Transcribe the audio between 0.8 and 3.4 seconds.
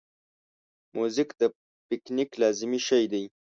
ترموز د پکنیک لازمي شی دی.